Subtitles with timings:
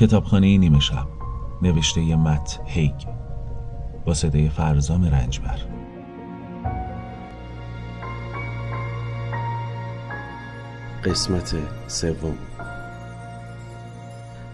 [0.00, 1.08] کتابخانه نیمه شب.
[1.62, 3.06] نوشته مت هیگ.
[4.04, 5.58] با صدای فرزام رنجبر.
[11.04, 12.38] قسمت سوم.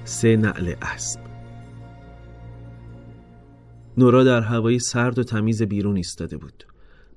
[0.05, 1.21] سه نعل اسب.
[3.97, 6.65] نورا در هوای سرد و تمیز بیرون ایستاده بود.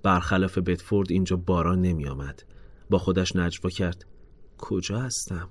[0.04, 2.44] برخلاف بتفورد اینجا باران نمی آمد
[2.90, 4.06] با خودش نجوا کرد.
[4.58, 5.50] کجا هستم؟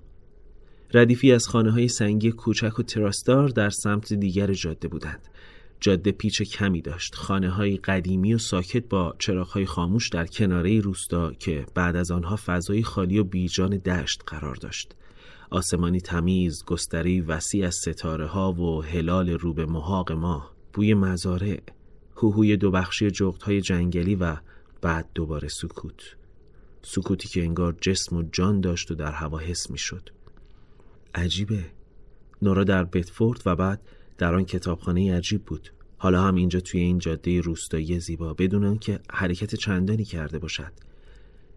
[0.95, 5.29] ردیفی از خانه های سنگی کوچک و تراستار در سمت دیگر جاده بودند.
[5.81, 7.15] جاده پیچ کمی داشت.
[7.15, 12.39] خانه های قدیمی و ساکت با چراغ خاموش در کناره روستا که بعد از آنها
[12.47, 14.95] فضای خالی و بیجان دشت قرار داشت.
[15.51, 21.61] آسمانی تمیز گستری وسیع از ستاره ها و هلال رو به محاق ماه بوی مزارع
[22.17, 24.37] هوهوی دو بخشی جغت های جنگلی و
[24.83, 26.17] بعد دوباره سکوت.
[26.83, 30.11] سکوتی که انگار جسم و جان داشت و در هوا حس می شد
[31.15, 31.65] عجیبه
[32.43, 33.81] نورا در بتفورد و بعد
[34.19, 39.01] در آن کتابخانه عجیب بود حالا هم اینجا توی این جاده روستایی زیبا بدون که
[39.11, 40.73] حرکت چندانی کرده باشد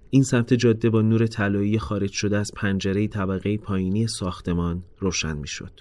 [0.09, 5.71] این سمت جاده با نور طلایی خارج شده از پنجره طبقه پایینی ساختمان روشن می‌شد.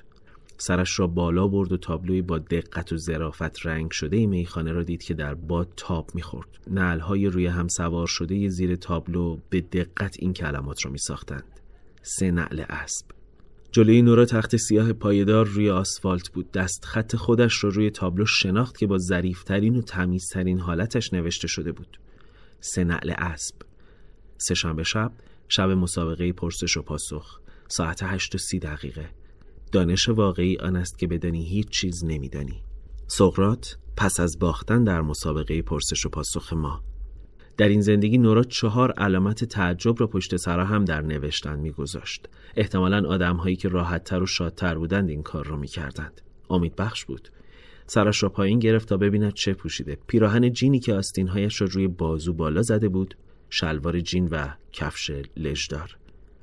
[0.56, 5.02] سرش را بالا برد و تابلوی با دقت و ظرافت رنگ شده میخانه را دید
[5.02, 6.48] که در باد تاب می‌خورد.
[6.70, 11.60] نعلهای روی هم سوار شده زیر تابلو به دقت این کلمات را میساختند.
[12.02, 13.19] سه نعل اسب.
[13.72, 16.52] جلوی نورا تخت سیاه پایدار روی آسفالت بود.
[16.52, 21.72] دست خط خودش را روی تابلو شناخت که با ظریفترین و تمیزترین حالتش نوشته شده
[21.72, 22.00] بود.
[22.60, 23.54] سه نعل اسب.
[24.38, 25.12] سه شنبه شب
[25.48, 27.40] شب مسابقه پرسش و پاسخ.
[27.68, 29.10] ساعت هشت و سی دقیقه.
[29.72, 32.62] دانش واقعی آن است که بدانی هیچ چیز نمیدانی.
[33.06, 36.82] سقرات پس از باختن در مسابقه پرسش و پاسخ ما
[37.60, 42.28] در این زندگی نورا چهار علامت تعجب را پشت سرا هم در نوشتن میگذاشت.
[42.56, 46.20] احتمالا آدم هایی که راحتتر و شادتر بودند این کار را می‌کردند.
[46.50, 47.28] امید بخش بود.
[47.86, 49.98] سرش را پایین گرفت تا ببیند چه پوشیده.
[50.06, 53.16] پیراهن جینی که آستینهایش را روی بازو بالا زده بود
[53.50, 55.96] شلوار جین و کفش لژدار.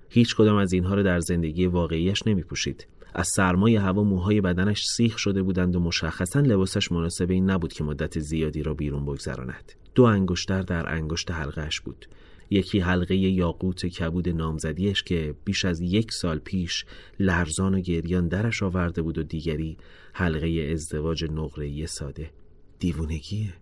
[0.10, 2.88] هیچ کدام از اینها را در زندگی واقعیش نمی پوشید.
[3.14, 7.84] از سرمای هوا موهای بدنش سیخ شده بودند و مشخصا لباسش مناسب این نبود که
[7.84, 9.72] مدت زیادی را بیرون بگذراند.
[9.96, 12.06] دو انگشتر در انگشت حلقهش بود.
[12.50, 16.86] یکی حلقه یاقوت کبود نامزدیش که بیش از یک سال پیش
[17.20, 19.78] لرزان و گریان درش آورده بود و دیگری
[20.14, 22.32] حلقه ازدواج نقره ساده.
[22.80, 23.54] دیوونگیه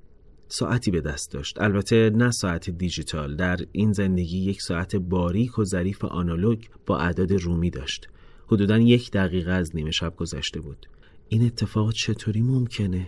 [0.47, 1.61] ساعتی به دست داشت.
[1.61, 3.35] البته نه ساعت دیجیتال.
[3.35, 8.07] در این زندگی یک ساعت باریک و ظریف آنالوگ با اعداد رومی داشت.
[8.47, 10.85] حدودا یک دقیقه از نیمه شب گذشته بود.
[11.29, 13.07] این اتفاق چطوری ممکنه؟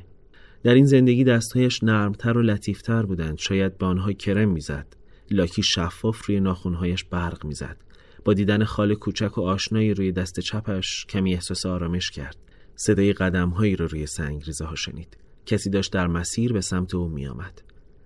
[0.63, 3.37] در این زندگی دستهایش نرمتر و لطیفتر بودند.
[3.37, 4.95] شاید به آنها کرم می‌زد.
[5.31, 7.77] لاکی شفاف روی ناخونهایش برق می‌زد.
[8.25, 12.37] با دیدن خال کوچک و آشنایی روی دست چپش کمی احساس آرامش کرد.
[12.75, 15.17] صدای قدمهایی را رو روی سنگریزه ها شنید.
[15.45, 17.61] کسی داشت در مسیر به سمت او میآمد.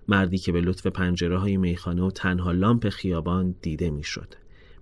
[0.08, 4.34] مردی که به لطف پنجره های میخانه و تنها لامپ خیابان دیده می‌شد.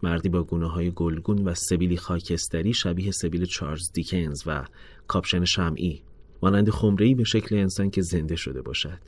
[0.02, 4.64] مردی با گونه های گلگون و سبیلی خاکستری شبیه سبیل چارلز دیکنز و
[5.06, 6.02] کاپشن شمعی
[6.42, 8.98] مانند خمره‌ای به شکل انسان که زنده شده باشد.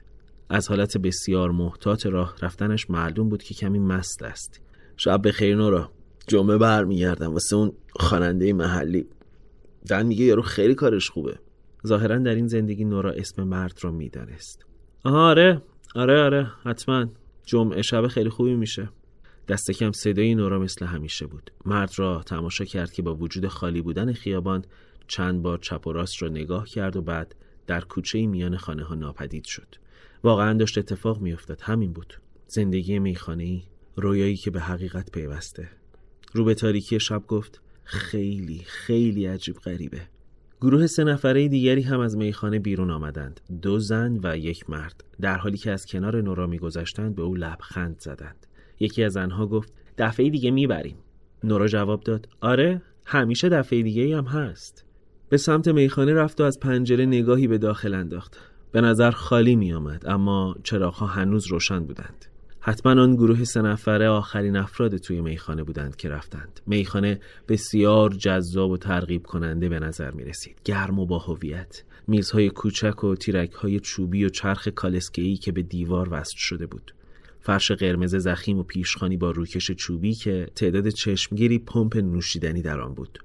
[0.48, 4.60] از حالت بسیار محتاط راه رفتنش معلوم بود که کمی مست است.
[4.96, 5.90] شب بخیر نورا.
[6.26, 9.06] جمعه برمیگردم واسه اون خواننده محلی.
[9.88, 11.38] دن میگه یارو خیلی کارش خوبه.
[11.86, 14.66] ظاهرا در این زندگی نورا اسم مرد را می‌دانست.
[15.04, 15.62] آره
[15.94, 17.06] آره آره حتما.
[17.44, 18.88] جمعه شب خیلی خوبی میشه.
[19.48, 21.50] دست کم صدای نورا مثل همیشه بود.
[21.64, 24.64] مرد را تماشا کرد که با وجود خالی بودن خیابان
[25.08, 27.34] چند بار چپ و راست را نگاه کرد و بعد
[27.66, 29.76] در کوچه میان خانه ها ناپدید شد.
[30.24, 31.60] واقعا داشت اتفاق میافتاد.
[31.60, 32.14] همین بود.
[32.46, 33.62] زندگی میخانه ای
[33.96, 35.68] رویایی که به حقیقت پیوسته.
[36.32, 40.00] رو به تاریکی شب گفت خیلی خیلی عجیب غریبه.
[40.60, 43.40] گروه سه نفره دیگری هم از میخانه بیرون آمدند.
[43.62, 45.04] دو زن و یک مرد.
[45.20, 48.46] در حالی که از کنار نورا میگذشتند به او لبخند زدند.
[48.82, 50.96] یکی از آنها گفت دفعه دیگه می‌بریم.
[51.44, 54.84] نورا جواب داد آره همیشه دفعه دیگه هم هست.
[55.28, 58.38] به سمت میخانه رفت و از پنجره نگاهی به داخل انداخت.
[58.72, 62.26] به نظر خالی می آمد اما چراغها هنوز روشن بودند.
[62.60, 66.60] حتما آن گروه سه نفره آخرین افراد توی میخانه بودند که رفتند.
[66.66, 71.82] میخانه بسیار جذاب و ترغیب کننده به نظر می رسید گرم و با هویت.
[72.08, 73.14] میزهای کوچک و
[73.54, 76.94] های چوبی و چرخ کالسکه‌ای که به دیوار وصل شده بود.
[77.42, 82.94] فرش قرمز زخیم و پیشخانی با روکش چوبی که تعداد چشمگیری پمپ نوشیدنی در آن
[82.94, 83.18] بود.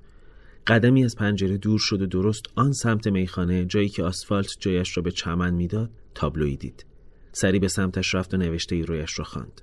[0.67, 5.03] قدمی از پنجره دور شد و درست آن سمت میخانه جایی که آسفالت جایش را
[5.03, 6.85] به چمن می‌داد تابلوی دید.
[7.31, 9.61] سری به سمتش رفت و نوشته ای رویش را خواند.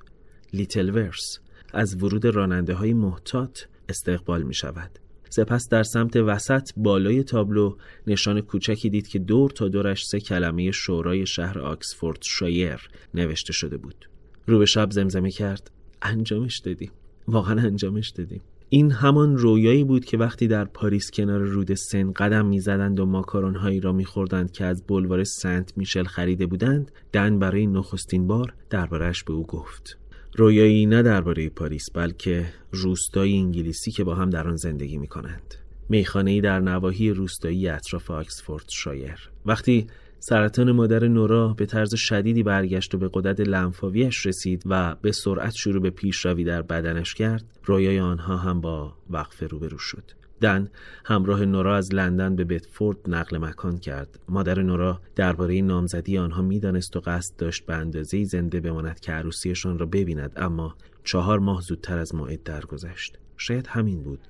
[0.53, 1.39] لیتل ورس
[1.73, 4.99] از ورود راننده های محتاط استقبال می شود
[5.31, 10.71] سپس در سمت وسط بالای تابلو نشان کوچکی دید که دور تا دورش سه کلمه
[10.71, 14.09] شورای شهر آکسفورد شایر نوشته شده بود.
[14.47, 15.71] رو به شب زمزمه کرد.
[16.03, 16.91] انجامش دادیم.
[17.29, 18.41] واقعا انجامش دادیم.
[18.69, 23.57] این همان رویایی بود که وقتی در پاریس کنار رود سن قدم می‌زدند و ماکارون
[23.57, 29.23] هایی را میخوردند که از بلوار سنت میشل خریده بودند دن برای نخستین بار دربارهش
[29.23, 29.99] به او گفت.
[30.37, 35.55] رویایی نه درباره پاریس بلکه روستای انگلیسی که با هم در آن زندگی می کنند.
[35.89, 39.31] میخانه در نواحی روستایی اطراف آکسفورد شایر.
[39.47, 39.87] وقتی
[40.27, 45.55] سرطان مادر نورا به طرز شدیدی برگشت و به قدرت لنفاویش رسید و به سرعت
[45.55, 47.45] شروع به پیشروی در بدنش کرد.
[47.65, 50.03] رویای آنها هم با وقفه روبرو شد.
[50.41, 50.69] دن
[51.05, 54.19] همراه نورا از لندن به بتفورد نقل مکان کرد.
[54.29, 59.79] مادر نورا درباره نامزدی آنها می‌دانست و قصد داشت به اندازه زنده بماند که عروسیشان
[59.79, 63.19] را ببیند اما چهار ماه زودتر از موعد درگذشت.
[63.37, 64.21] شاید همین بود.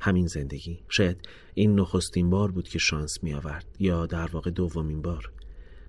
[0.00, 0.80] همین زندگی.
[0.88, 5.30] شاید این نخستین بار بود که شانس می آورد یا در واقع دومین بار.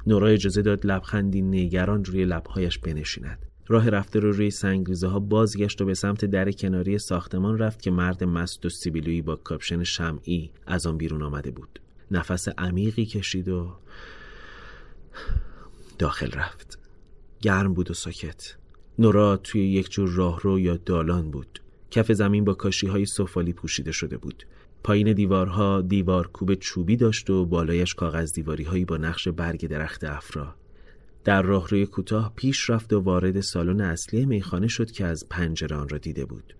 [0.08, 3.46] نورا اجازه داد لبخندی نگران روی لبهایش بنشیند.
[3.68, 7.92] راه رفته رو روی سنگریزه ها بازگشت و به سمت در کناری ساختمان رفت که
[7.92, 11.80] مرد مست و سیبیلویی با کاپشن شمعی از آن بیرون آمده بود.
[12.12, 13.72] نفس عمیقی کشید و
[16.00, 16.80] داخل رفت.
[17.42, 18.56] گرم بود و ساکت.
[19.00, 21.60] نورا توی یک جور راهرو یا دالان بود.
[21.92, 24.44] کف زمین با کاشی های سفالی پوشیده شده بود.
[24.84, 30.04] پایین دیوارها دیوار کوب چوبی داشت و بالایش کاغذ دیواری هایی با نقش برگ درخت
[30.04, 30.56] افرا.
[31.24, 35.90] در راهروی کوتاه پیش رفت و وارد سالن اصلی میخانه شد که از پنجره آن
[35.90, 36.56] را دیده بود.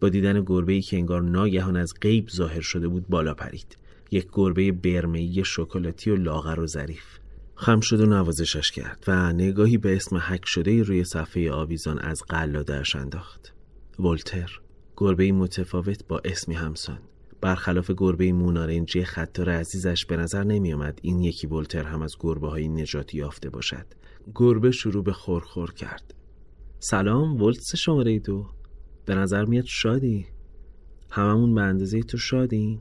[0.00, 3.76] با دیدن گربه ای که انگار ناگهان از غیب ظاهر شده بود بالا پرید.
[4.10, 7.18] یک گربه برمه‌ای شکلاتی و لاغر و ظریف.
[7.54, 12.22] خم شد و نوازشش کرد و نگاهی به اسم حک شده روی صفحه آویزان از
[12.28, 13.52] قلادهاش انداخت.
[13.98, 14.60] ولتر
[14.96, 16.98] گربه متفاوت با اسمی همسان.
[17.40, 22.48] برخلاف گربه مونارنجی خطار عزیزش به نظر نمی آمد این یکی ولتر هم از گربه
[22.48, 23.86] های نجاتی یافته باشد.
[24.34, 26.14] گربه شروع به خورخور کرد.
[26.78, 28.46] سلام ولتس شماره دو
[29.06, 30.26] به نظر میاد شادی.
[31.10, 32.80] هممون به اندازه تو شادی.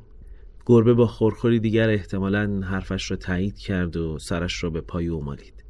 [0.66, 5.24] گربه با خورخوری دیگر احتمالا حرفش را تایید کرد و سرش را به پای او
[5.24, 5.64] مالید.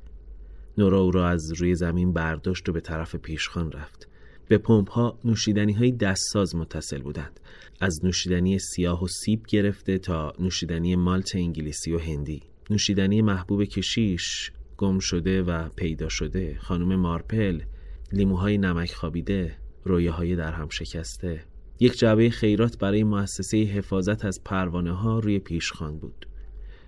[0.77, 4.08] نورا او را از روی زمین برداشت و به طرف پیشخان رفت.
[4.49, 7.39] به پمپ ها نوشیدنی های دستساز متصل بودند.
[7.79, 12.43] از نوشیدنی سیاه و سیب گرفته تا نوشیدنی مالت انگلیسی و هندی.
[12.69, 16.57] نوشیدنی محبوب کشیش گم شده و پیدا شده.
[16.61, 17.61] خانم مارپل
[18.11, 21.43] لیموهای نمک خوابیده رویاهای در هم شکسته.
[21.79, 26.27] یک جعبه خیرات برای مؤسسه حفاظت از پروانه ها روی پیشخان بود.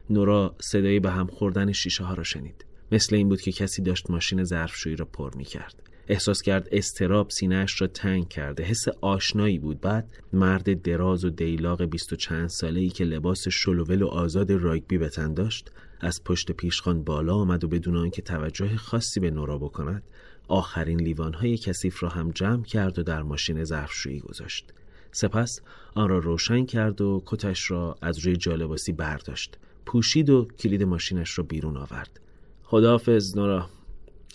[0.10, 2.66] نورا صدای به هم خوردن شیشه ها را شنید.
[2.92, 7.30] مثل این بود که کسی داشت ماشین ظرفشویی را پر می کرد احساس کرد استراب
[7.30, 8.64] سینهش را تنگ کرده.
[8.64, 9.82] حس آشنایی بود.
[9.82, 14.52] بعد مرد دراز و دیلاق بیست و چند ساله ای که لباس شلوول و آزاد
[14.52, 19.32] راگبی به تن داشت از پشت پیشخان بالا آمد و بدون آنکه توجه خاصی به
[19.32, 20.04] نورا بکند
[20.48, 24.74] آخرین لیوانهای کثیف را هم جمع کرد و در ماشین ظرفشویی گذاشت.
[25.12, 25.62] سپس
[25.96, 29.58] آن را روشن کرد و کتش را از روی جالباسی برداشت.
[29.86, 32.20] پوشید و کلید ماشینش را بیرون آورد.
[32.64, 33.70] خداحافظ نورا.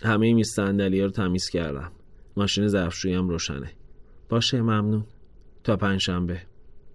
[0.05, 1.93] همه میز صندلی رو تمیز کردم.
[2.37, 3.73] ماشین ظرفشویی هم روشنه.
[4.29, 5.05] باشه ممنون.
[5.65, 6.41] تا پنجشنبه.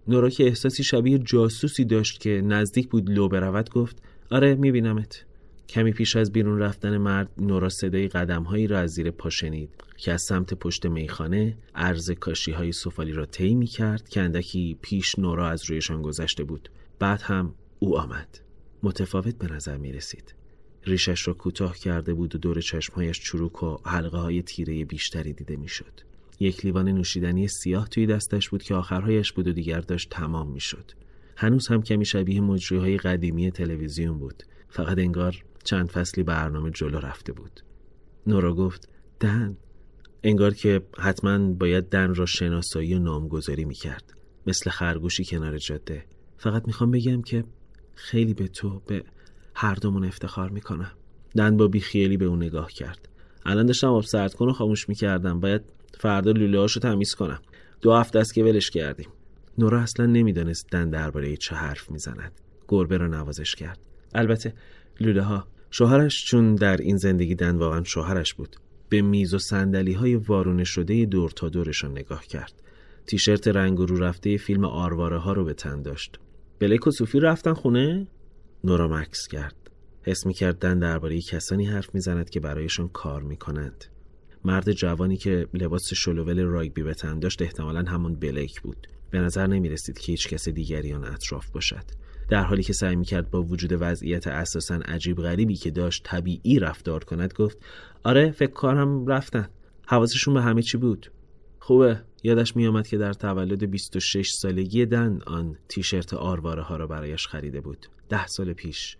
[0.07, 5.25] نورا که احساسی شبیه جاسوسی داشت که نزدیک بود لو برود گفت آره میبینمت.
[5.69, 10.11] کمی پیش از بیرون رفتن مرد نورا صدای قدمهایی را از زیر پا شنید که
[10.11, 15.19] از سمت پشت میخانه عرض کاشی های سفالی را طی می کرد که اندکی پیش
[15.19, 16.69] نورا از رویشان گذشته بود.
[16.99, 18.39] بعد هم او آمد.
[18.83, 20.40] متفاوت به نظر می رسید
[20.85, 25.55] ریشش را کوتاه کرده بود و دور چشمهایش چروک و حلقه های تیره بیشتری دیده
[25.55, 25.93] می‌شد.
[26.39, 30.91] یک لیوان نوشیدنی سیاه توی دستش بود که آخرهایش بود و دیگر داشت تمام می‌شد.
[31.37, 34.43] هنوز هم کمی شبیه مجری های قدیمی تلویزیون بود.
[34.69, 37.61] فقط انگار چند فصلی برنامه جلو رفته بود.
[38.27, 39.57] نورا گفت دن
[40.23, 44.13] انگار که حتما باید دن را شناسایی و نامگذاری می‌کرد.
[44.47, 46.05] مثل خرگوشی کنار جاده.
[46.37, 47.43] فقط می‌خوام بگم که
[47.95, 49.03] خیلی به تو به
[49.55, 50.91] هر دومون افتخار می‌کنم.
[51.35, 53.09] دن با بیخیالی به اون نگاه کرد.
[53.45, 55.39] الان داشتم آب سرد کن و خاموش می‌کردم.
[55.39, 55.61] باید
[55.99, 57.39] فردا لوله هاشو تمیز کنم.
[57.81, 59.07] دو هفته است که ولش کردیم.
[59.57, 62.31] نورا اصلا نمی‌دانست دن درباره چه حرف می‌زند.
[62.67, 63.79] گربه را نوازش کرد.
[64.15, 64.53] البته
[64.99, 68.55] لوله ها شوهرش چون در این زندگی دن واقعا شوهرش بود
[68.89, 72.53] به میز و سندلی های وارونه شده دور تا دورشان نگاه کرد.
[73.07, 76.19] تیشرت رنگ رو رفته فیلم آرواره ها رو به تن داشت.
[76.59, 78.07] بلیک و صوفی رفتن خونه؟
[78.63, 79.55] نورا مکس کرد.
[80.03, 83.85] حس می کردن درباره کسانی حرف می‌زند که برایشان کار می کنند.
[84.45, 88.87] مرد جوانی که لباس شلوول راگبی به تن داشت احتمالا همون بلیک بود.
[89.11, 91.83] به نظر نمی رسید که هیچ کس دیگری آن اطراف باشد.
[92.29, 97.03] در حالی که سعی می‌کرد با وجود وضعیت اساسا عجیب غریبی که داشت طبیعی رفتار
[97.03, 97.57] کند گفت
[98.03, 99.49] آره فکر کنم رفتن.
[99.87, 101.11] حواسشون به همه چی بود.
[101.59, 102.01] خوبه.
[102.23, 107.61] یادش میآمد که در تولد 26 سالگی دن آن تیشرت آرواره ها را برایش خریده
[107.61, 107.85] بود.
[108.09, 108.97] ده سال پیش.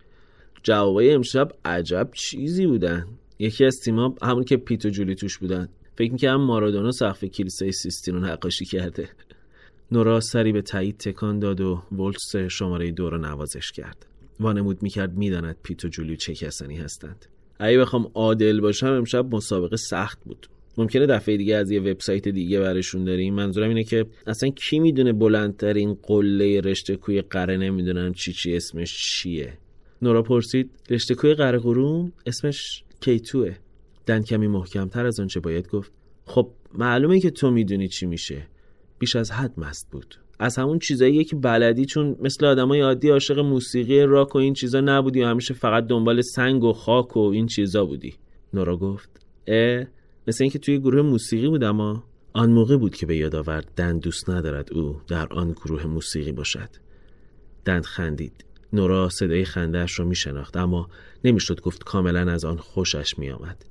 [0.64, 3.08] جوابای امشب عجب چیزی بودن.
[3.40, 5.70] یکی از تیما همون که پیتو جولی توش بودن.
[5.96, 9.10] فکر می‌کنم مارادونا سقف کلیسای سیستین رو نقاشی کرده.
[9.92, 14.06] نورا سری به تایید تکان داد و ولتس شماره دو را نوازش کرد.
[14.40, 17.26] وانمود می‌کرد می‌داند پیتو جولی چه کسانی هستند.
[17.60, 20.48] اگه بخوام عادل باشم امشب مسابقه سخت بود.
[20.78, 25.14] ممکنه دفعه دیگه از یه وبسایت دیگه برشون داریم منظورم اینه که اصلا کی می‌دونه
[25.14, 29.54] بلندترین قله رشته کوی قره نمی‌دونم چی چی اسمش چیه؟
[30.02, 30.70] نورا پرسید.
[30.90, 33.56] رشته کوی قره قروم اسمش کیتوه.
[34.06, 35.92] دن کمی محکمتر از آنچه باید گفت.
[36.26, 38.48] خب معلومه که تو می‌دونی چی میشه.
[39.00, 40.16] بیش از حد مست بود.
[40.40, 44.82] از همون چیزایی که بلدی چون مثل آدمای عادی عاشق موسیقی راک و این چیزا
[44.82, 48.14] نبودی و همیشه فقط دنبال سنگ و خاک و این چیزا بودی.
[48.54, 49.10] نورا گفت
[49.48, 49.86] اه؟
[50.28, 53.98] مثل اینکه توی گروه موسیقی بود اما آن موقع بود که به یاد آورد دن
[53.98, 56.70] دوست ندارد او در آن گروه موسیقی باشد
[57.66, 60.90] دند خندید نورا صدای خندهاش را می شناخت اما
[61.24, 63.66] نمی‌شد گفت کاملا از آن خوشش می آمد.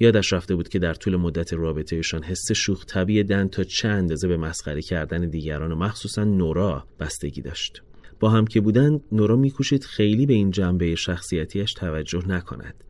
[0.00, 4.28] یادش رفته بود که در طول مدت رابطهشان حس شوخ طبیع دن تا چه اندازه
[4.28, 7.82] به مسخره کردن دیگران و مخصوصا نورا بستگی داشت.
[8.20, 12.84] با هم که بودن نورا میکوشید خیلی به این جنبه شخصیتیش توجه نکند.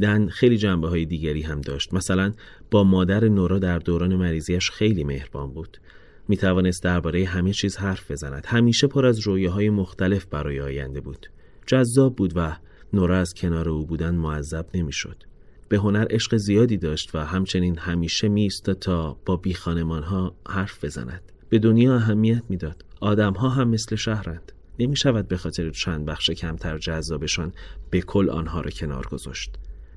[0.00, 1.94] دن خیلی جنبه های دیگری هم داشت.
[1.94, 2.32] مثلا
[2.70, 5.78] با مادر نورا در دوران مریضیش خیلی مهربان بود.
[6.28, 8.46] می توانست درباره همه چیز حرف بزند.
[8.46, 11.26] همیشه پر از های مختلف برای آینده بود.
[11.66, 12.56] جذاب بود و
[12.92, 15.16] نورا از کنار او بودن معذب نمی‌شد.
[15.68, 18.48] به هنر عشق زیادی داشت و همچنین همیشه می
[18.80, 21.22] تا با بی ها حرف بزند.
[21.48, 22.84] به دنیا اهمیت می‌داد.
[23.00, 24.52] آدمها هم مثل شهرند.
[24.78, 27.52] نمی شود به خاطر چند بخش کمتر جذابشان
[27.90, 29.50] به کل آنها را کنار گذاشت.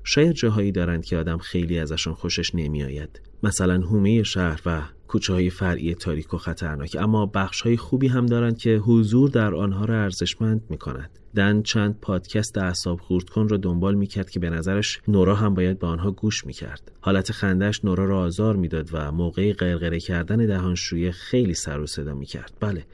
[0.08, 5.50] شاید جاهایی دارند که آدم خیلی ازشان خوشش نمیآید مثلا هومه شهر و کوچه های
[5.50, 10.02] فرعی تاریک و خطرناک اما بخش های خوبی هم دارند که حضور در آنها را
[10.02, 11.10] ارزشمند می کند.
[11.36, 15.54] دن چند پادکست اعصاب خورد کن را دنبال می کرد که به نظرش نورا هم
[15.54, 16.92] باید به آنها گوش می کرد.
[17.00, 22.14] حالت خندش نورا را آزار می‌داد و موقع قرقره کردن دهانشویه خیلی سر و صدا
[22.14, 22.52] می کرد.
[22.60, 22.84] بله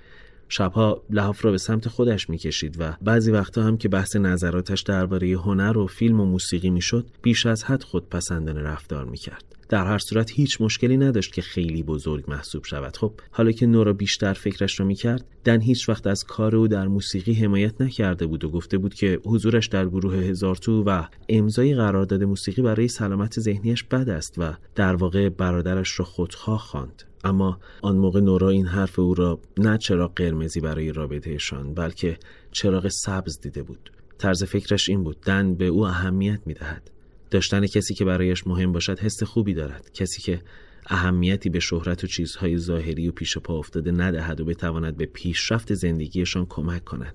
[0.53, 5.29] شبها لحاف را به سمت خودش می‌کشید و بعضی وقتها هم که بحث نظراتش درباره
[5.29, 9.45] هنر و فیلم و موسیقی می‌شد بیش از حد خودپسندانه رفتار می‌کرد.
[9.69, 12.97] در هر صورت هیچ مشکلی نداشت که خیلی بزرگ محسوب شود.
[12.97, 16.89] خب حالا که نورا بیشتر فکرش را می‌کرد دن هیچ وقت از کار او در
[16.89, 21.75] موسیقی حمایت نکرده بود و گفته بود که حضورش در گروه هزار تو و امضای
[21.75, 27.03] قرارداد موسیقی برای سلامت ذهنیش بد است و در واقع برادرش را خودخواه خواند.
[27.25, 32.19] اما آن موقع نورا این حرف او را نه چراغ قرمزی برای رابطهشان بلکه
[32.53, 33.93] چراغ سبز دیده بود.
[34.19, 36.91] طرز فکرش این بود دن به او اهمیت می‌دهد.
[37.31, 39.91] داشتن کسی که برایش مهم باشد حس خوبی دارد.
[39.95, 40.43] کسی که
[40.87, 45.75] اهمیتی به شهرت و چیزهای ظاهری و پیش پا افتاده ندهد و بتواند به پیشرفت
[45.75, 47.15] زندگیشان کمک کند.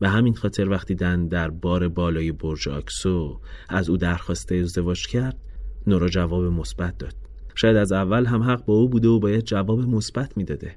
[0.00, 5.38] به همین خاطر وقتی دن در بار بالای برج آکسو از او درخواست ازدواج کرد
[5.86, 7.14] نورا جواب مثبت داد.
[7.54, 10.76] شاید از اول هم حق با او بوده و باید جواب مثبت می‌داده.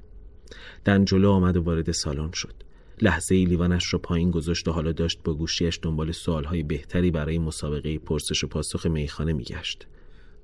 [0.84, 2.54] دن جلو آمد و وارد سالن شد.
[3.02, 7.38] لحظه ای لیوانش را پایین گذاشت و حالا داشت با گوشیش دنبال سوالهای بهتری برای
[7.38, 9.86] مسابقه پرسش و پاسخ میخانه میگشت.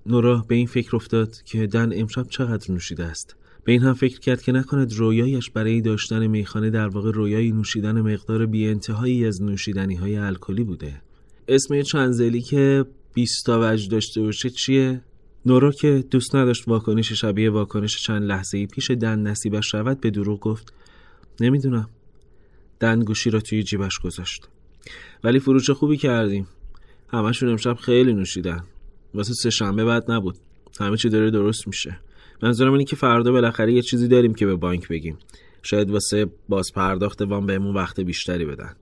[0.06, 3.36] نورا به این فکر افتاد که دن امشب چقدر نوشیده است.
[3.64, 8.00] به این هم فکر کرد که نکند رویایش برای داشتن میخانه در واقع رویای نوشیدن
[8.00, 11.02] مقدار بی انتهایی از نوشیدنی های الکلی بوده.
[11.48, 12.84] اسم چنزلی که
[13.14, 15.00] 20 تا وجه داشته باشه چیه؟
[15.46, 20.40] نورا که دوست نداشت واکنش شبیه واکنش چند لحظه پیش دن نصیبش رود به دروغ
[20.40, 20.72] گفت.
[21.40, 21.88] نمی‌دونم.
[22.80, 24.48] دن گوشی را توی جیبش گذاشت.
[25.24, 26.46] ولی فروش خوبی کردیم.
[27.08, 28.64] همشون امشب خیلی نوشیدن.
[29.14, 30.38] واسه سه شنبه بعد نبود.
[30.80, 31.98] همه چی داره درست میشه.
[32.42, 35.18] منظورم اینه که فردا بالاخره یه چیزی داریم که به بانک بگیم.
[35.62, 38.76] شاید واسه باز پرداخت وام بهمون وقت بیشتری بدن.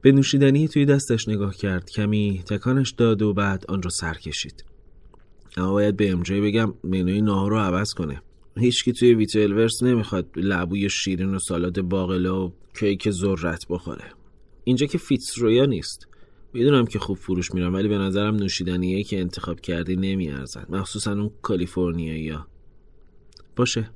[0.00, 1.90] به نوشیدنی توی دستش نگاه کرد.
[1.90, 4.64] کمی تکانش داد و بعد آن را سر کشید.
[5.56, 8.22] اما باید به امجای بگم منوی ناهار رو عوض کنه.
[8.56, 14.04] هیچکی توی ویتلورس نمی‌خواد لبوی شیرین و سالاد باقلا و کیک ذرت بخوره.
[14.64, 16.08] اینجا که فیتس رویا نیست.
[16.52, 20.66] می‌دونم که خوب فروش میرم ولی به نظرم نوشیدنیه که انتخاب کردی نمیارزد.
[20.70, 22.46] مخصوصا اون کالیفرنیایی ها
[23.56, 23.90] باشه.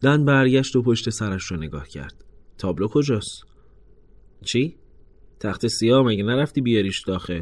[0.00, 2.24] دن برگشت و پشت سرش رو نگاه کرد.
[2.58, 3.44] تابلو کجاست؟
[4.44, 4.76] چی؟
[5.40, 7.40] تخت سیاه مگه نرفتی بیاریش داخل؟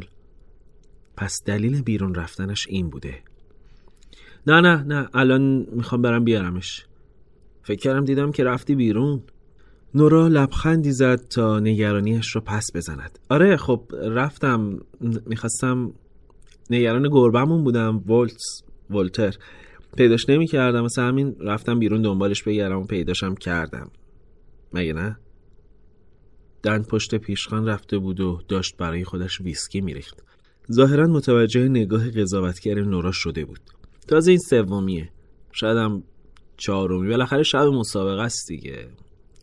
[1.17, 3.21] پس دلیل بیرون رفتنش این بوده.
[4.47, 6.85] نه نه نه الان می‌خوام برم بیارمش.
[7.63, 9.23] فکر کردم دیدم که رفتی بیرون.
[9.93, 13.19] نورا لبخندی زد تا نگرانیش رو پس بزند.
[13.29, 14.79] آره خب رفتم
[15.25, 15.93] می‌خواستم
[16.69, 19.35] نگران گربمون بودم ولتس ولتر
[19.97, 23.91] پیداش نمی کردم مثل همین رفتم بیرون دنبالش بگردم و پیداشم کردم.
[24.73, 25.17] مگه نه؟
[26.63, 30.26] دن پشت پیشخان رفته بود و داشت برای خودش ویسکی میریخت.
[30.71, 33.59] ظاهرا متوجه نگاه قضاوتگر نورا شده بود.
[34.07, 35.09] تازه این سومیه.
[35.51, 36.03] شاید هم
[36.57, 37.09] چهارمی.
[37.09, 38.87] بالاخره شب مسابقه است دیگه.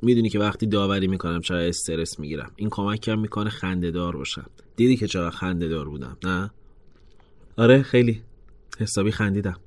[0.03, 2.53] می‌دونی که وقتی داوری می‌کنم چرا استرس می‌گیرم.
[2.57, 4.47] این کمکم می‌کنه خنده دار باشم.
[4.77, 6.51] دیدی که چرا خنده دار بودم نه؟
[7.57, 8.23] آره خیلی.
[8.79, 9.61] حسابی خندیدم.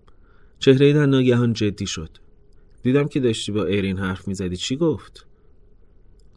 [0.60, 2.10] چهره در ناگهان جدی شد.
[2.84, 4.58] دیدم که داشتی با ایرین حرف می‌زدی.
[4.58, 5.26] چی گفت؟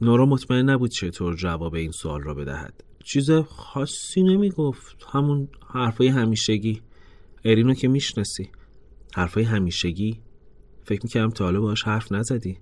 [0.01, 2.85] نورا مطمئن نبود چطور جواب این سوال را بدهد.
[3.05, 5.07] چیز خاصی نمی‌گفت.
[5.09, 6.83] همون حرفای همیشگی.
[7.43, 8.51] ایرینو که می‌شناسی.
[9.15, 10.21] حرفای همیشگی.
[10.85, 12.59] فکر می‌کردم تا حالا باش حرف نزدی.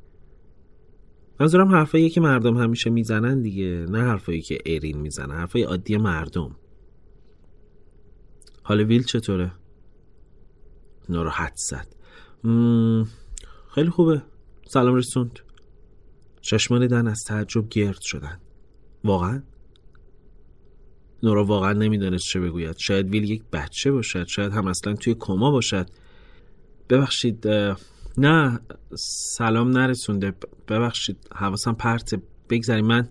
[1.41, 5.35] منظورم حرفایی که مردم همیشه می‌زنن دیگه نه حرفایی که ایرین می‌زنه.
[5.35, 6.57] حرفای عادی مردم.
[8.63, 9.53] حال ویل چطوره؟
[11.09, 11.95] ناراحت زد.
[13.75, 14.23] خیلی خوبه.
[14.67, 15.39] سلام رسوند.
[16.41, 18.41] چشمان دن از تعجب گرد شدن.
[19.05, 19.43] واقعا؟
[21.23, 22.77] نورا واقعا نمی‌دانست چه بگوید.
[22.79, 25.87] شاید ویل یک بچه باشد شاید هم اصلا توی کما باشد.
[26.91, 27.49] ببخشید
[28.19, 28.61] نه
[29.37, 30.35] سلام نرسونده.
[30.69, 32.21] ببخشید حواسم پرت.
[32.51, 33.09] بگذریم من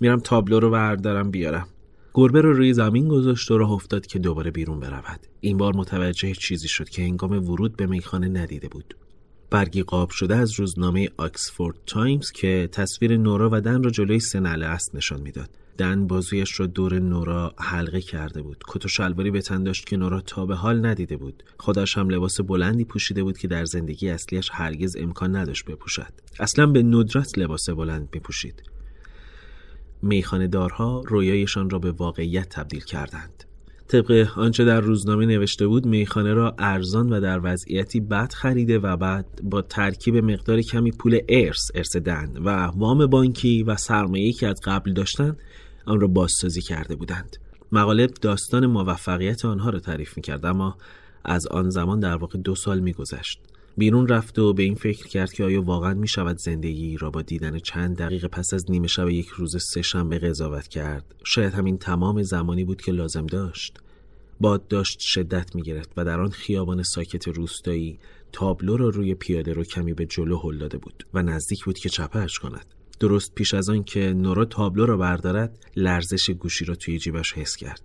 [0.00, 1.68] میرم تابلو رو بردارم بیارم.
[2.14, 5.20] گربه رو روی زمین گذاشت و راه افتاد که دوباره بیرون برود.
[5.40, 8.94] این بار متوجه چیزی شد که هنگام ورود به میخانه ندیده بود.
[9.50, 14.38] برگی قاب شده از روزنامه آکسفورد تایمز که تصویر نورا و دن را جلوی سه
[14.38, 15.50] نعل اسب نشان می‌داد.
[15.78, 18.64] دن بازویش را دور نورا حلقه کرده بود.
[18.68, 21.42] کت و شلواری به تن داشت که نورا تا به حال ندیده بود.
[21.58, 26.12] خودش هم لباس بلندی پوشیده بود که در زندگی اصلیش هرگز امکان نداشت بپوشد.
[26.40, 28.62] اصلا به ندرت لباس بلند میپوشید.
[30.02, 33.44] میخانه دارها رویایشان را به واقعیت تبدیل کردند.
[33.88, 38.96] طبق آنچه در روزنامه نوشته بود میخانه را ارزان و در وضعیتی بد خریده و
[38.96, 44.48] بعد با ترکیب مقدار کمی پول ارث ارث دن و وام بانکی و سرمایه‌ای که
[44.48, 45.38] از قبل داشتند
[45.86, 47.36] آن را بازسازی کرده بودند.
[47.72, 50.76] مقاله داستان موفقیت آنها را تعریف می‌کرد اما
[51.24, 53.40] از آن زمان در واقع دو سال میگذشت.
[53.76, 57.22] بیرون رفت و به این فکر کرد که آیا واقعا می شود زندگی را با
[57.22, 61.78] دیدن چند دقیقه پس از نیمه شب یک روز سه شنبه قضاوت کرد؟ شاید همین
[61.78, 63.78] تمام زمانی بود که لازم داشت.
[64.40, 67.98] باد داشت شدت می گرفت و در آن خیابان ساکت روستایی
[68.32, 71.88] تابلو را روی پیاده رو کمی به جلو هل داده بود و نزدیک بود که
[71.88, 72.66] چپهش کند.
[73.02, 77.56] درست پیش از آن که نورا تابلو را بردارد لرزش گوشی را توی جیبش حس
[77.56, 77.82] کرد.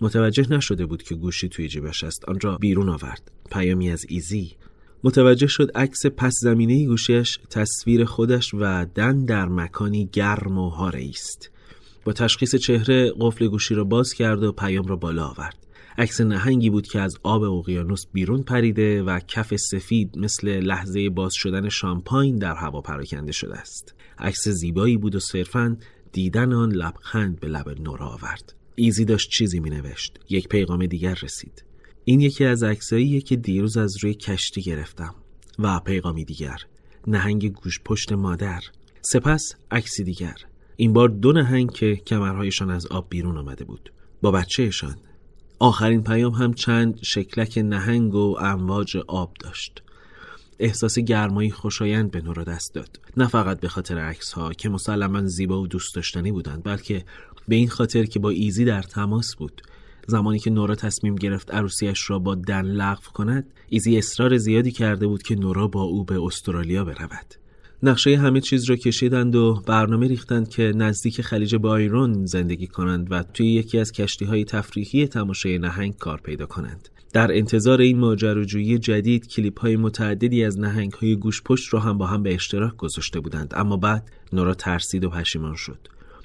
[0.00, 3.30] متوجه نشده بود که گوشی توی جیبش است آن را بیرون آورد.
[3.52, 4.52] پیامی از ایزی.
[5.04, 11.08] متوجه شد عکس پس زمینه گوشیش تصویر خودش و دن در مکانی گرم و هاره
[11.08, 11.50] است
[12.04, 15.56] با تشخیص چهره قفل گوشی را باز کرد و پیام را بالا آورد.
[15.98, 21.34] عکس نهنگی بود که از آب اقیانوس بیرون پریده و کف سفید مثل لحظه باز
[21.34, 23.94] شدن شامپاین در هوا پراکنده شده است.
[24.18, 25.76] عکس زیبایی بود و صرفا
[26.12, 28.54] دیدن آن لبخند به لب نورا آورد.
[28.74, 31.64] ایزی داشت چیزی می نوشت یک پیغام دیگر رسید.
[32.04, 35.14] این یکی از عکساییه که دیروز از روی کشتی گرفتم.
[35.58, 36.58] و پیغامی دیگر.
[37.06, 38.60] نهنگ گوش پشت مادر.
[39.00, 40.36] سپس عکسی دیگر.
[40.76, 43.92] این بار دو نهنگ که کمرهایشان از آب بیرون آمده بود.
[44.22, 44.96] با بچهشان.
[45.58, 49.82] آخرین پیام هم چند شکلک نهنگ و امواج آب داشت.
[50.58, 53.00] احساس گرمایی خوشایند به نورا دست داد.
[53.16, 57.04] نه فقط به خاطر عکس ها که مسلما زیبا و دوست داشتنی بودند بلکه
[57.48, 59.62] به این خاطر که با ایزی در تماس بود.
[60.06, 65.06] زمانی که نورا تصمیم گرفت عروسیش را با دن لغو کند ایزی اصرار زیادی کرده
[65.06, 67.34] بود که نورا با او به استرالیا برود.
[67.82, 73.22] نقشه همه چیز را کشیدند و برنامه ریختند که نزدیک خلیج بایرون زندگی کنند و
[73.22, 76.88] توی یکی از کشتی های تفریحی تماشای نهنگ کار پیدا کنند.
[77.14, 81.98] در انتظار این ماجراجویی جدید کلیپ های متعددی از نهنگ های گوش پشت را هم
[81.98, 83.54] با هم به اشتراک گذاشته بودند.
[83.56, 85.78] اما بعد نورا ترسید و پشیمان شد.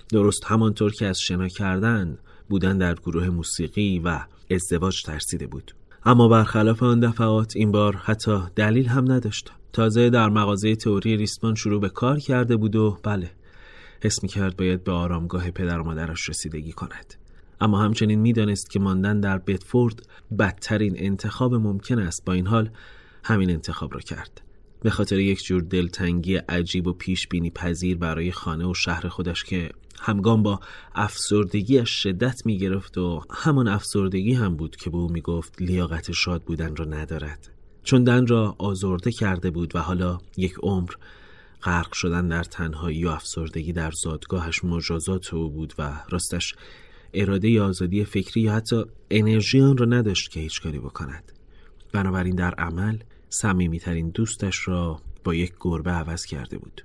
[0.10, 2.18] درست همانطور که از شنا کردن
[2.50, 4.20] بودن در گروه موسیقی و
[4.52, 5.76] ازدواج ترسیده بود.
[6.06, 9.52] اما برخلاف آن دفعات این بار حتی دلیل هم نداشت.
[9.74, 13.32] تازه در مغازه تئوری ریسمان شروع به کار کرده بود و بله
[14.04, 17.16] حس می کرد باید به آرامگاه پدر و مادرش رسیدگی کند.
[17.62, 20.08] اما همچنین می‌دانست که ماندن در بتفورد
[20.40, 22.26] بدترین انتخاب ممکن است.
[22.26, 22.70] با این حال
[23.24, 24.42] همین انتخاب را کرد.
[24.82, 29.44] به خاطر یک جور دلتنگی عجیب و پیش بینی پذیر برای خانه و شهر خودش
[29.44, 30.60] که همگام با
[30.96, 36.12] افسردگیش شدت می گرفت و همان افسردگی هم بود که به او می گفت لیاقت
[36.12, 37.50] شاد بودن را ندارد.
[37.84, 40.92] چون دن را آزرده کرده بود و حالا یک عمر
[41.64, 46.56] غرق شدن در تنهایی و افسردگی در زادگاهش مجازات او بود و راستش
[47.14, 51.32] اراده آزادی فکری یا حتی انرژی آن را نداشت که هیچ کاری بکند.
[51.92, 52.98] بنابراین در عمل
[53.30, 56.82] صمیمیترین دوستش را با یک گربه عوض کرده بود.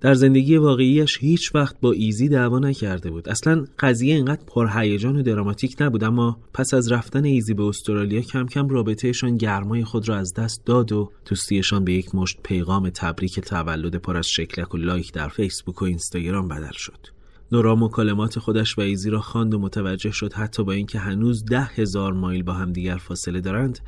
[0.00, 3.28] در زندگی واقعیش هیچ وقت با ایزی دعوا نکرده بود.
[3.28, 8.46] اصلا قضیه اینقدر پرهیجان و دراماتیک نبود اما پس از رفتن ایزی به استرالیا کم
[8.46, 13.40] کم رابطهشان گرمای خود را از دست داد و دوستیشان به یک مشت پیغام تبریک
[13.40, 17.15] تولد پر از شکلک و لایک در فیسبوک و اینستاگرام بدل شد.
[17.52, 21.64] نورا مکالمات خودش و ایزی را خواند و متوجه شد حتی با اینکه هنوز ده
[21.64, 23.78] هزار مایل با همدیگر فاصله دارند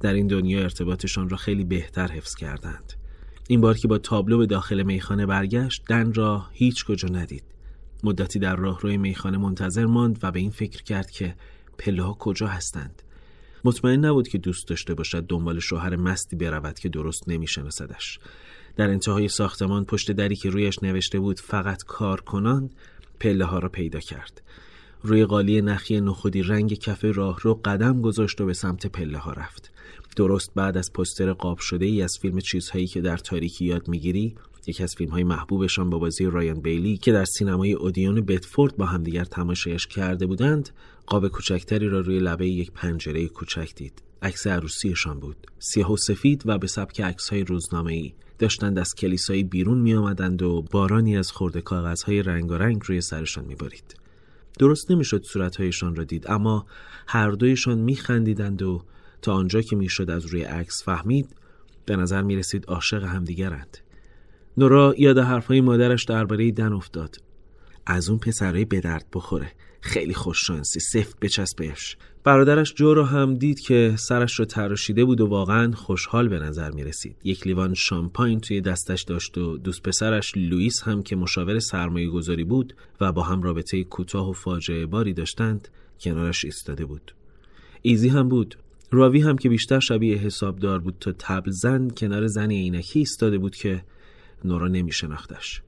[0.00, 2.92] در این دنیا ارتباطشان را خیلی بهتر حفظ کردند.
[3.48, 7.44] این بار که با تابلو به داخل میخانه برگشت دن را هیچ کجا ندید.
[8.04, 11.34] مدتی در راهروی میخانه منتظر ماند و به این فکر کرد که
[11.78, 13.02] پله کجا هستند.
[13.64, 18.18] مطمئن نبود که دوست داشته باشد دنبال شوهر مستی برود که درست نمیشناسدش.
[18.76, 22.70] در انتهای ساختمان پشت دری که رویش نوشته بود فقط کارکنان
[23.20, 24.42] پله ها را پیدا کرد.
[25.02, 29.32] روی قالی نخی نخودی رنگ کف راه رو قدم گذاشت و به سمت پله ها
[29.32, 29.72] رفت.
[30.16, 34.34] درست بعد از پستر قاب شده ای از فیلم چیزهایی که در تاریکی یاد می‌گیری
[34.66, 38.86] یکی از فیلم های محبوبشان با بازی رایان بیلی که در سینمای اودیون بتفورد با
[38.86, 40.70] همدیگر تماشایش کرده بودند
[41.06, 44.02] قاب کوچکتری را روی لبه یک پنجره کوچک دید.
[44.22, 45.36] عکس عروسیشان بود.
[45.58, 49.94] سیاه و سفید و به سبک عکس های روزنامه ای داشتند از کلیسایی بیرون می
[49.94, 53.96] آمدند و بارانی از خورده کاغذهای رنگارنگ روی سرشان می بارید.
[54.58, 56.66] درست نمی‌شد صورتهایشان را دید اما
[57.06, 58.82] هر دویشان می خندیدند و
[59.22, 61.28] تا آنجا که می‌شد از روی عکس فهمید
[61.86, 63.78] به نظر می رسید عاشق همدیگرند.
[64.56, 67.16] نورا یاد حرفهای مادرش درباره دن افتاد.
[67.86, 69.52] از اون پسرهای به درد بخوره.
[69.86, 75.26] خیلی خوششانسی سفت بچسبش برادرش جو را هم دید که سرش رو تراشیده بود و
[75.26, 77.16] واقعا خوشحال به نظر می رسید.
[77.24, 82.44] یک لیوان شامپاین توی دستش داشت و دوست پسرش لوئیس هم که مشاور سرمایه گذاری
[82.44, 85.68] بود و با هم رابطه کوتاه و فاجعه باری داشتند
[86.00, 87.14] کنارش ایستاده بود.
[87.82, 88.56] ایزی هم بود.
[88.90, 93.56] راوی هم که بیشتر شبیه حسابدار بود تا تبل زن کنار زنی عینکی ایستاده بود
[93.56, 93.84] که
[94.44, 95.62] نورا نمی شناختش.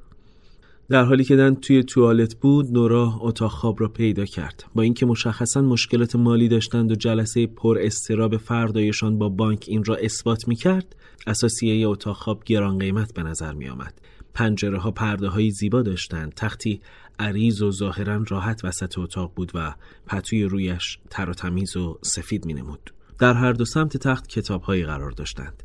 [0.90, 4.64] در حالی که دن توی توالت بود نورا اتاق خواب را پیدا کرد.
[4.74, 9.96] با اینکه مشخصا مشکلات مالی داشتند و جلسه پر استراب فردایشان با بانک این را
[9.96, 10.96] اثبات می کرد
[11.26, 14.00] اساسیه اتاق خواب گران قیمت به نظر می آمد
[14.34, 16.34] پنجره ها پرده های زیبا داشتند.
[16.34, 16.80] تختی
[17.18, 19.74] عریض و ظاهرا راحت وسط اتاق بود و
[20.06, 22.90] پتوی رویش تر و تمیز و سفید می نمود.
[23.18, 25.62] در هر دو سمت تخت کتابهایی قرار داشتند.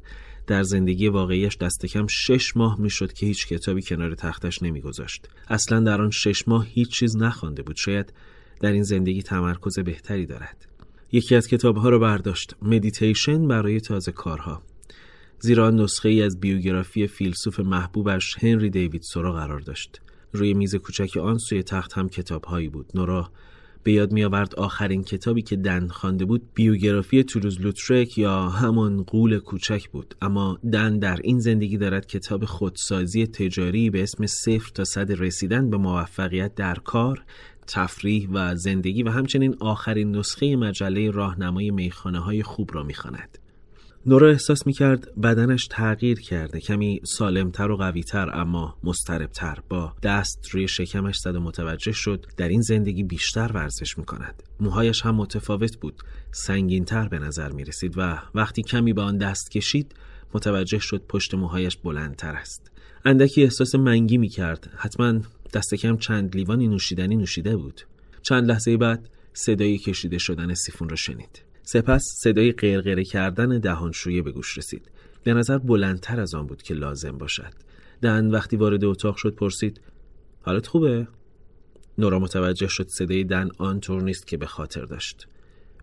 [0.47, 5.27] در زندگی واقعیش دست کم شش ماه می‌شد که هیچ کتابی کنار تختش نمیگذاشت.
[5.47, 7.75] اصلا در آن شش ماه هیچ چیز نخوانده بود.
[7.75, 8.13] شاید
[8.59, 10.67] در این زندگی تمرکز بهتری دارد.
[11.11, 12.55] یکی از کتابها را برداشت.
[12.61, 14.61] مدیتیشن برای تازه کارها.
[15.39, 20.01] زیرا نسخه ای از بیوگرافی فیلسوف محبوبش هنری دیوید سورا قرار داشت.
[20.33, 22.85] روی میز کوچک آن سوی تخت هم کتابهایی بود.
[22.95, 23.31] نورا
[23.83, 29.03] به یاد می آورد آخرین کتابی که دن خوانده بود بیوگرافی تولوز لوترک یا همان
[29.03, 34.71] قول کوچک بود اما دن در این زندگی دارد کتاب خودسازی تجاری به اسم صفر
[34.73, 37.23] تا صد رسیدن به موفقیت در کار
[37.67, 43.42] تفریح و زندگی و همچنین آخرین نسخه مجله راهنمای میخانه های خوب را می‌خواند.
[44.05, 50.67] نورا احساس می‌کرد بدنش تغییر کرده کمی سالمتر و قویتر اما مستربتر با دست روی
[50.67, 54.43] شکمش زد و متوجه شد در این زندگی بیشتر ورزش می‌کند.
[54.59, 59.95] موهایش هم متفاوت بود سنگینتر به نظر می‌رسید و وقتی کمی به آن دست کشید
[60.33, 62.71] متوجه شد پشت موهایش بلندتر است.
[63.05, 64.69] اندکی احساس منگی می‌کرد.
[64.75, 65.19] حتما
[65.53, 67.81] دست کم چند لیوانی نوشیدنی نوشیده بود.
[68.21, 71.52] چند لحظه بعد صدای کشیده شدن سیفون را شنید.
[71.63, 74.91] سپس صدای قرقره کردن دهانشویه به گوش رسید.
[75.23, 77.53] به نظر بلندتر از آن بود که لازم باشد.
[78.01, 79.81] دهن وقتی وارد اتاق شد پرسید
[80.41, 81.07] حالت خوبه؟
[81.97, 85.27] نورا متوجه شد صدای دن آنطور نیست که به خاطر داشت.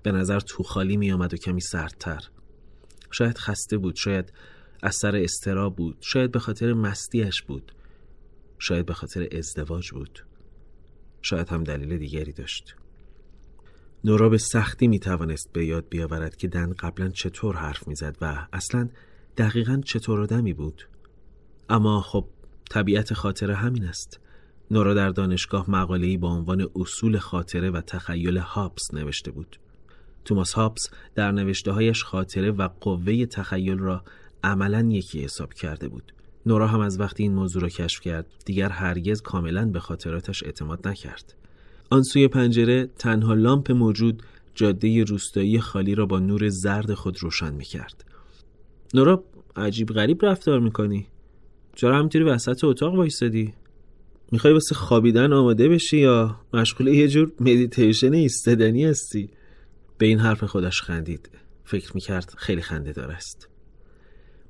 [0.03, 2.21] به نظر تو خالی می آمد و کمی سردتر.
[3.11, 4.33] شاید خسته بود شاید
[4.83, 7.73] از سر استرا بود شاید به خاطر مستیش بود.
[8.59, 10.25] شاید به خاطر ازدواج بود.
[11.23, 12.77] شاید هم دلیل دیگری داشت.
[14.05, 18.47] نورا به سختی می توانست به یاد بیاورد که دن قبلا چطور حرف می‌زد و
[18.53, 18.89] اصلا
[19.37, 20.89] دقیقا چطور آدمی بود.
[21.69, 22.27] اما خب
[22.71, 24.21] طبیعت خاطره همین است.
[24.71, 29.59] نورا در دانشگاه مقاله‌ای با عنوان اصول خاطره و تخیل هابس نوشته بود.
[30.25, 34.05] توماس هابس در نوشته هایش خاطره و قوه تخیل را
[34.45, 36.13] عملا یکی حساب کرده بود.
[36.47, 40.89] نورا هم از وقتی این موضوع را کشف کرد دیگر هرگز کاملا به خاطراتش اعتماد
[40.89, 41.35] نکرد.
[41.91, 44.23] آن سوی پنجره تنها لامپ موجود
[44.55, 48.05] جاده روستایی خالی را با نور زرد خود روشن می کرد.
[48.95, 49.25] نورا
[49.57, 51.07] عجیب غریب رفتار می‌کنی.
[51.75, 53.55] چرا همینطوری وسط اتاق وایستادی؟
[54.33, 59.31] می‌خوای واسه خوابیدن آماده بشی یا مشغول یه جور مدیتیشن ایستادنی هستی؟
[59.99, 61.31] به این حرف خودش خندید.
[61.65, 63.49] فکر می‌کرد خیلی خنده دار است.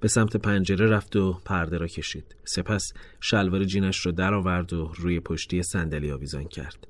[0.00, 2.36] به سمت پنجره رفت و پرده را کشید.
[2.44, 6.86] سپس شلوار جینش را درآورد و روی پشتی صندلی آویزان کرد.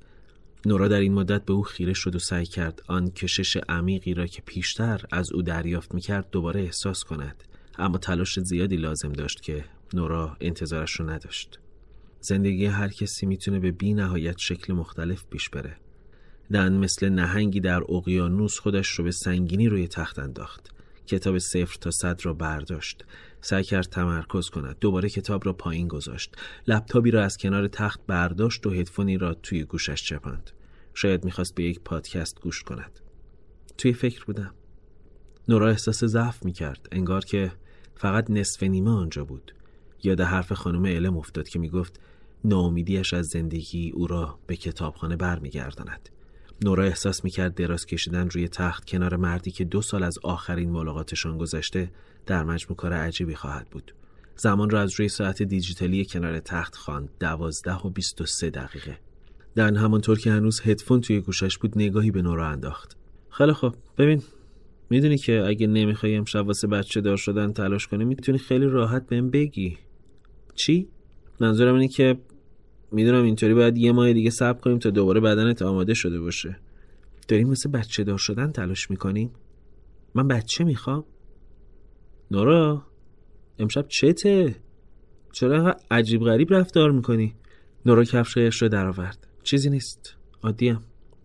[0.66, 4.26] نورا در این مدت به او خیره شد و سعی کرد آن کشش عمیقی را
[4.26, 7.44] که پیشتر از او دریافت می‌کرد دوباره احساس کند.
[7.78, 11.58] اما تلاش زیادی لازم داشت که نورا انتظارش رو نداشت.
[12.20, 15.76] زندگی هر کسی می‌تونه به بی نهایت شکل مختلف پیش بره.
[16.52, 20.70] دن مثل نهنگی در اقیانوس خودش رو به سنگینی روی تخت انداخت.
[21.06, 23.04] کتاب صفر تا صد را برداشت.
[23.40, 24.76] سعی کرد تمرکز کند.
[24.80, 26.36] دوباره کتاب را پایین گذاشت.
[26.66, 30.50] لپتاپی را از کنار تخت برداشت و هدفونی را توی گوشش چپاند.
[30.94, 33.00] شاید می‌خواست به یک پادکست گوش کند.
[33.78, 34.54] توی فکر بودم.
[35.48, 36.88] نورا احساس ضعف می‌کرد.
[36.92, 37.52] انگار که
[37.94, 39.54] فقط نصف نیمه آنجا بود.
[40.02, 42.00] یاد حرف خانم علم افتاد که می‌گفت
[42.44, 46.08] ناامیدیش از زندگی او را به کتابخانه برمیگرداند.
[46.64, 51.38] نورا احساس می‌کرد دراز کشیدن روی تخت کنار مردی که دو سال از آخرین ملاقاتشان
[51.38, 51.90] گذشته
[52.26, 53.94] در مجموع کار عجیبی خواهد بود.
[54.36, 57.08] زمان را از روی ساعت دیجیتالی کنار تخت خواند.
[57.20, 58.98] دوازده و بیست و سه دقیقه.
[59.56, 62.96] دن همانطور که هنوز هدفون توی گوشش بود نگاهی به نورا انداخت.
[63.30, 64.22] خیلی خب ببین
[64.90, 69.30] می‌دونی که اگه نمی‌خوای امشب واسه بچه دار شدن تلاش کنی می‌تونی خیلی راحت بهم
[69.30, 69.78] بگی.
[70.54, 70.88] چی؟
[71.40, 72.18] منظورم اینه که
[72.92, 76.56] می‌دونم اینطوری باید یه ماه دیگه صبر کنیم تا دوباره بدنت آماده شده باشه.
[77.28, 79.30] داریم واسه بچه دار شدن تلاش می‌کنیم؟
[80.14, 81.04] من بچه می‌خوام.
[82.30, 82.82] نورا
[83.58, 84.56] امشب چته؟
[85.32, 87.34] چرا عجیب غریب رفتار می‌کنی؟
[87.86, 89.26] نورا کفشایش رو درآورد.
[89.42, 90.16] چیزی نیست.
[90.42, 90.80] عادیم.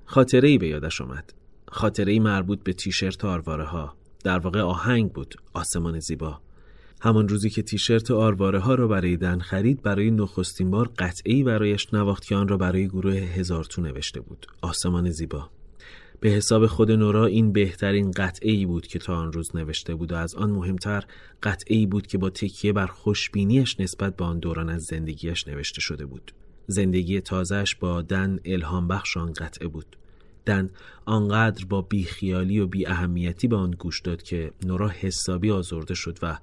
[0.05, 1.33] خاطره ای به یادش آمد
[1.67, 5.35] خاطره ای مربوط به تیشرت آرواره ها در واقع آهنگ بود.
[5.53, 6.41] آسمان زیبا.
[7.05, 11.93] همان روزی که تیشرت آرواره ها را برای دن خرید برای نخستین بار قطعی برایش
[11.93, 14.47] نواخت که آن را برای گروه هزار تو نوشته بود.
[14.61, 15.49] آسمان زیبا.
[16.19, 20.11] به حساب خود نورا این بهترین قطعه ای بود که تا آن روز نوشته بود
[20.11, 21.03] و از آن مهمتر
[21.43, 25.81] قطعه ای بود که با تکیه بر خوشبینیش نسبت به آن دوران از زندگیش نوشته
[25.81, 26.31] شده بود.
[26.67, 29.97] زندگی تازهش با دن الهام بخش آن قطعه بود.
[30.45, 30.69] دن
[31.05, 36.19] آنقدر با بیخیالی و بی اهمیتی به آن گوش داد که نورا حسابی آزرده شد
[36.21, 36.37] و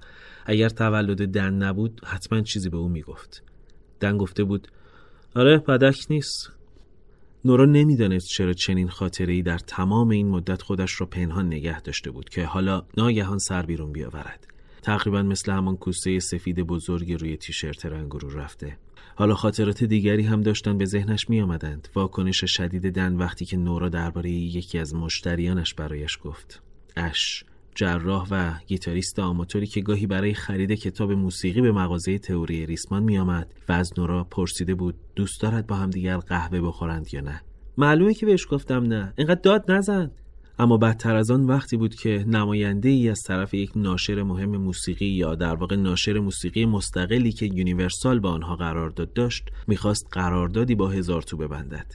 [0.45, 3.43] اگر تولد دن نبود حتما چیزی به او می‌گفت.
[3.99, 4.67] دن گفته بود
[5.35, 6.51] آره بدک نیست.
[7.45, 12.29] نورا نمی‌دانست چرا چنین خاطره در تمام این مدت خودش را پنهان نگه داشته بود
[12.29, 14.47] که حالا ناگهان سر بیرون بیاورد.
[14.81, 18.77] تقریبا مثل همان کوسه سفید بزرگ روی تیشرت رنگ رو رفته.
[19.15, 23.89] حالا خاطرات دیگری هم داشتن به ذهنش می آمدند واکنش شدید دن وقتی که نورا
[23.89, 26.61] درباره یکی از مشتریانش برایش گفت.
[26.95, 27.43] اش.
[27.75, 33.17] جراح و گیتاریست آماتوری که گاهی برای خرید کتاب موسیقی به مغازه تئوری ریسمان می
[33.17, 37.41] آمد و از نورا پرسیده بود دوست دارد با هم دیگر قهوه بخورند یا نه؟
[37.77, 40.11] معلومه که بهش گفتم نه اینقدر داد نزن.
[40.59, 45.05] اما بدتر از آن وقتی بود که نماینده ای از طرف یک ناشر مهم موسیقی
[45.05, 50.89] یا در واقع ناشر موسیقی مستقلی که یونیورسال با آنها قرارداد داشت می‌خواست قراردادی با
[50.89, 51.93] هزار تو ببندد.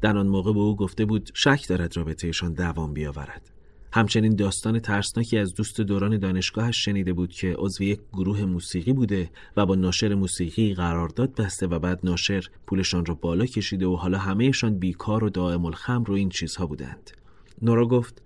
[0.00, 3.59] در آن موقع به او گفته بود شک دارد رابطهشان دوام بیاورد.
[3.92, 9.30] همچنین داستان ترسناکی از دوست دوران دانشگاهش شنیده بود که عضو یک گروه موسیقی بوده
[9.56, 14.18] و با ناشر موسیقی قرارداد بسته و بعد ناشر پولشان را بالا کشیده و حالا
[14.18, 17.10] همهشان بیکار و دائم الخمر رو این چیزها بودند.
[17.62, 18.22] نورا گفت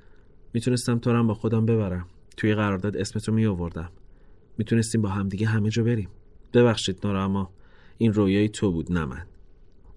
[0.52, 2.06] می‌تونستم تو با خودم ببرم.
[2.36, 3.90] توی قرارداد اسمتو می آوردم
[4.58, 6.08] می‌تونستیم با همدیگه همه جا بریم.
[6.52, 7.50] ببخشید نورا اما
[7.98, 9.26] این رویای تو بود نه من.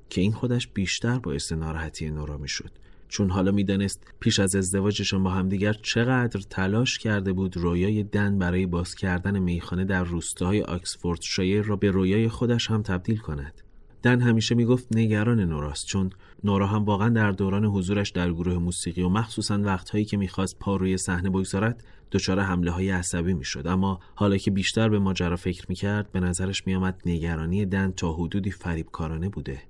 [0.10, 2.72] که این خودش بیشتر باعث ناراحتی نورا می‌شد.
[3.10, 8.66] چون حالا می‌دانست پیش از ازدواجشان با همدیگر چقدر تلاش کرده بود رویای دن برای
[8.66, 13.62] باز کردن میخانه در روستاهای آکسفورد شایر را به رویای خودش هم تبدیل کند.
[14.04, 16.10] دن همیشه می‌گفت نگران نوراست چون
[16.44, 20.76] نورا هم واقعا در دوران حضورش در گروه موسیقی و مخصوصا وقتهایی که می‌خواست پا
[20.76, 23.68] روی صحنه بگذارد دچار حمله های عصبی می‌شد.
[23.68, 28.52] اما حالا که بیشتر به ماجرا فکر می‌کرد به نظرش میآمد نگرانی دن تا حدودی
[28.52, 29.62] فریبکارانه بوده.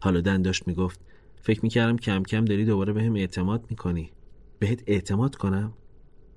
[0.00, 1.00] حالا دن داشت می‌گفت
[1.42, 4.10] فکر می‌کردم کم کم داری دوباره بهم به اعتماد می‌کنی.
[4.58, 5.72] بهت اعتماد کنم؟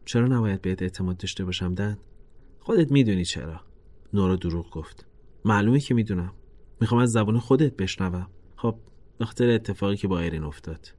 [0.06, 1.98] چرا نباید بهت اعتماد داشته باشم دن؟
[2.60, 3.62] خودت می‌دونی چرا.
[4.14, 5.06] نورا دروغ گفت.
[5.46, 6.34] معلومه که می‌دونم.
[6.82, 8.28] می‌خوام از زبان خودت بشنوم.
[8.56, 8.76] خب
[9.20, 10.94] بخاطر اتفاقی که با ایرین افتاد.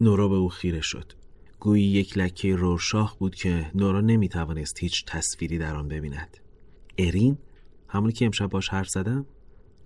[0.00, 1.12] نورا به او خیره شد.
[1.60, 6.36] گویی یک لکه رورشاخ بود که نورا نمی‌توانست هیچ تصویری در آن ببیند.
[6.98, 7.38] ارین
[7.88, 9.26] همونی که امشب باش حرف زدم؟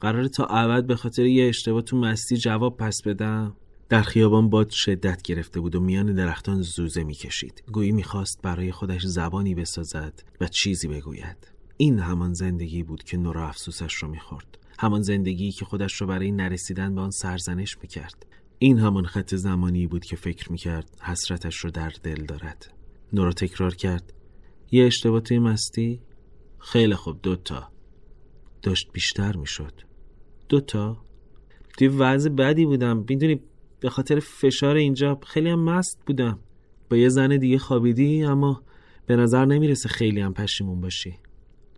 [0.00, 3.56] قراره تا ابد به خاطر یه اشتباه تو مستی جواب پس بدم.
[3.88, 7.62] در خیابان باد شدت گرفته بود و میان درختان زوزه می‌کشید.
[7.72, 11.52] گویی می‌خواست برای خودش زبانی بسازد و چیزی بگوید.
[11.76, 14.58] این همان زندگی بود که نورا افسوسش رو می‌خورد.
[14.78, 18.26] همان زندگی که خودش رو برای نرسیدن به آن سرزنش می‌کرد.
[18.58, 22.74] این همان خط زمانی بود که فکر می‌کرد حسرتش رو در دل دارد.
[23.12, 24.12] نورا تکرار کرد.
[24.70, 26.00] یه اشتباه توی مستی؟
[26.58, 27.72] خیلی خوب دوتا.
[28.62, 29.85] داشت بیشتر می‌شد.
[30.48, 30.96] دوتا
[31.78, 33.04] توی وضع بدی بودم.
[33.08, 33.40] می‌دونی
[33.80, 36.38] به خاطر فشار اینجا خیلی هم مست بودم.
[36.90, 38.62] با یه زن دیگه خوابیدی اما
[39.06, 41.14] به نظر نمی‌رسه خیلی هم پشیمون باشی.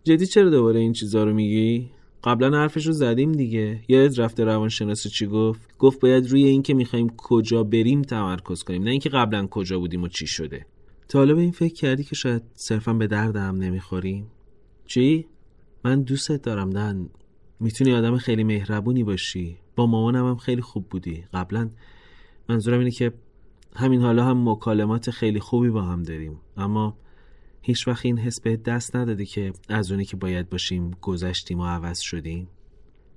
[0.03, 1.89] جدی چرا دوباره این چیزا رو میگی؟
[2.23, 3.79] قبلا حرفش رو زدیم دیگه.
[3.87, 8.83] یاد رفته روانشناس چی گفت؟ گفت باید روی اینکه می‌خوایم کجا بریم تمرکز کنیم.
[8.83, 10.65] نه اینکه قبلا کجا بودیم و چی شده.
[11.07, 14.27] تا حالا به این فکر کردی که شاید صرفا به درد هم نمی‌خوریم
[14.85, 15.25] چی؟
[15.83, 17.09] من دوستت دارم دن
[17.59, 19.57] می‌تونی آدم خیلی مهربونی باشی.
[19.75, 21.25] با مامانم هم خیلی خوب بودی.
[21.33, 21.69] قبلا
[22.49, 23.13] منظورم اینه که
[23.75, 26.37] همین حالا هم مکالمات خیلی خوبی با هم داریم.
[26.57, 26.97] اما
[27.61, 31.65] هیچ وقت این حس به دست نداده که از اونی که باید باشیم گذشتیم و
[31.65, 32.47] عوض شدیم.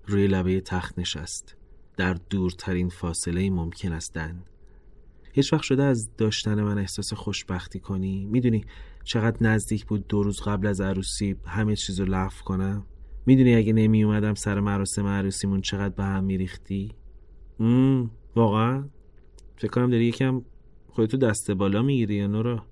[0.07, 1.57] روی لبه تخت نشست.
[1.97, 4.43] در دورترین فاصله ممکن است دن
[5.33, 8.65] هیچ وقت شده از داشتن من احساس خوشبختی کنی؟ می‌دونی
[9.05, 12.87] چقدر نزدیک بود دو روز قبل از عروسی همه چیز رو لغو کنم؟
[13.27, 16.93] می‌دونی اگه نمی اومدم سر مراسم عروسیمون چقدر به هم میریختی؟
[18.37, 18.85] واقعا.
[19.57, 20.43] فکر کنم داری یکم
[20.89, 22.63] خودتو دست بالا می‌گیری یا نورا؟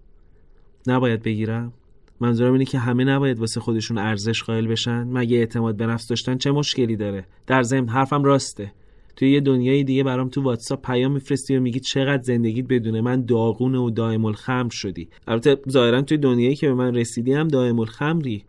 [0.87, 1.73] نباید بگیرم.
[2.21, 5.05] منظورم اینه که همه نباید واسه خودشون ارزش قائل بشن.
[5.05, 8.73] مگه اعتماد به نفس داشتن چه مشکلی داره؟ در ضمن حرفم راسته.
[9.17, 13.25] توی یه دنیای دیگه برام تو واتساپ پیام میفرستی و میگی چقدر زندگیت بدون من
[13.25, 15.09] داغونه و دائم الخمر شدی.
[15.29, 18.45] البته ظاهرا توی دنیایی که به من رسیدی هم دائم الخمری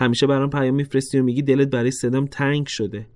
[0.00, 3.06] همیشه برام پیام میفرستی و میگی دلت برای صدام تنگ شده.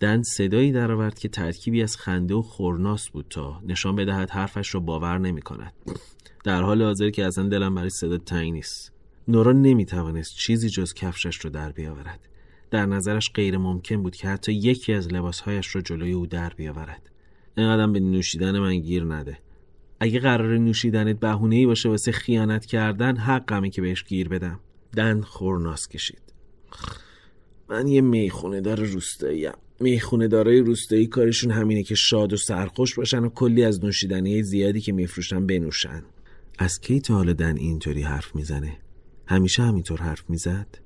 [0.00, 4.80] دن صدایی درآورد که ترکیبی از خنده و خورناس بود تا نشان بدهد حرفش را
[4.80, 5.72] باور نمی کند.
[6.44, 8.92] در حال حاضر که اصلا دلم برای صدا تنگ نیست.
[9.28, 12.28] نورا نمی توانست چیزی جز کفشش رو در بیاورد.
[12.70, 17.10] در نظرش غیر ممکن بود که حتی یکی از لباسهایش رو جلوی او در بیاورد.
[17.56, 19.38] اینقدر به نوشیدن من گیر نده.
[20.00, 24.60] اگه قرار نوشیدنت ای باشه واسه خیانت کردن حقمه که بهش گیر بدم.
[24.96, 26.27] دن خورناس کشید.
[27.68, 33.24] من یه می‌خونه دار روستاییم می‌خونه دارای روستایی کارشون همینه که شاد و سرخوش باشن
[33.24, 36.02] و کلی از نوشیدنی زیادی که میفروشن بنوشن.
[36.58, 38.76] از کی تا حالا دن اینطوری حرف می‌زنه؟
[39.26, 40.78] همیشه همینطور حرف می‌زد؟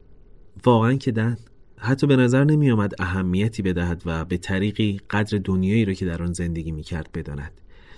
[0.65, 1.39] واقعا که دن.
[1.77, 6.23] حتی به نظر نمی آمد اهمیتی بدهد و به طریقی قدر دنیایی را که در
[6.23, 7.53] آن زندگی می‌کرد بداند.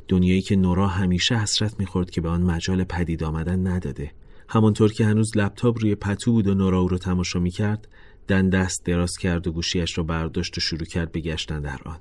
[0.09, 4.11] دنیایی که نورا همیشه حسرت می‌خورد که به آن مجال پدید آمدن نداده.
[4.49, 7.89] همانطور که هنوز لپتاپ روی پتو بود و نورا او را تماشا می‌کرد
[8.29, 11.99] دن دست دراز کرد و گوشیش را برداشت و شروع کرد به گشتن در آن.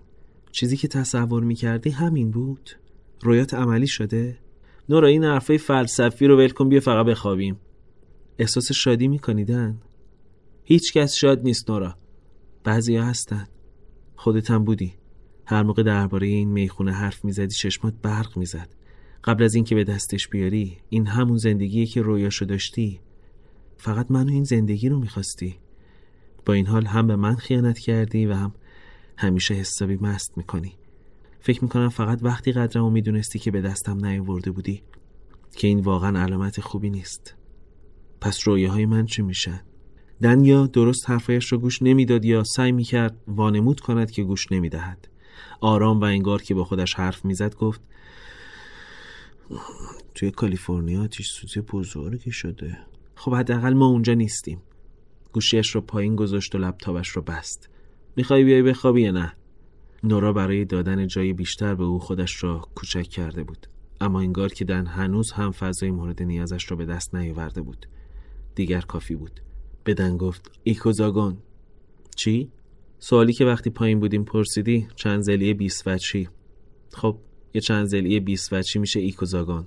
[0.52, 2.70] چیزی که تصور می‌کردی همین بود.
[3.22, 4.40] رویات عملی شده؟
[4.90, 7.60] نورا این حرفای فلسفی رو ول کن بیا فقط بخوابیم.
[8.40, 9.82] احساس شادی میکنیدن
[10.64, 11.96] هیچ کس شاد نیست نورا.
[12.64, 13.48] بعضیا هستن.
[14.16, 14.94] خودت هم بودی.
[15.46, 18.70] هر موقع درباره این می‌خونه حرف می‌زدی چشمات برق می‌زد.
[19.24, 23.00] قبل از اینکه به دستش بیاری این همون زندگیه که رویاشو داشتی.
[23.78, 25.56] فقط منو این زندگی رو می‌خواستی.
[26.46, 28.54] با این حال هم به من خیانت کردی و هم
[29.18, 30.74] همیشه حسابی مست می‌کنی.
[31.40, 34.82] فکر می‌کنم فقط وقتی قدرمو می‌دونستی که به دستم نیاورده بودی
[35.56, 37.36] که این واقعا علامت خوبی نیست.
[38.22, 39.62] پس رویاهای من چی میشن؟
[40.22, 45.08] دنیا درست حرفایش رو گوش نمی‌داد یا سعی می‌کرد وانمود کند که گوش نمی‌دهد.
[45.62, 47.82] آرام و انگار که با خودش حرف می‌زد گفت
[50.16, 52.78] توی کالیفرنیا آتیش سوزی بزرگی شده.
[53.16, 54.62] خب حداقل ما اونجا نیستیم.
[55.34, 57.70] گوشیش رو پایین گذاشت و لپتاپش رو بست.
[58.16, 59.34] می‌خوای بیای بخوابی یا نه؟
[60.04, 63.68] نورا برای دادن جای بیشتر به او خودش را کوچک کرده بود.
[64.02, 67.86] اما انگار که دن هنوز هم فضای مورد نیازش را به دست نیاورده بود.
[68.56, 69.40] دیگر کافی بود.
[69.86, 71.38] بدن گفت ایکوزاگون
[72.16, 72.52] چی؟
[73.00, 76.30] سوالی که وقتی پایین بودیم پرسیدی چند زلیه وچی
[76.94, 77.18] خب
[77.54, 79.66] یه چند زلیه بیست وچی میشه ایکوزاگون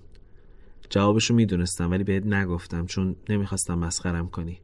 [0.91, 4.61] جوابشو می‌دونستم ولی بهت نگفتم چون نمی‌خواستم مسخرم کنی.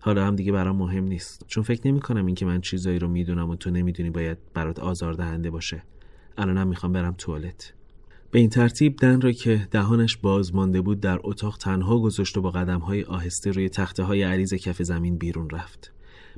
[0.00, 1.44] حالا هم دیگه برام مهم نیست.
[1.46, 5.50] چون فکر نمی کنم اینکه من چیزایی رو می‌دونم و تو نمی‌دونی باید برات آزاردهنده
[5.50, 5.82] باشه.
[6.38, 7.72] الانم می‌خوام برم توالت.
[8.30, 12.42] به این ترتیب دن را که دهانش باز مانده بود در اتاق تنها گذاشت و
[12.42, 15.92] با قدم های آهسته روی تخته های عریض کف زمین بیرون رفت.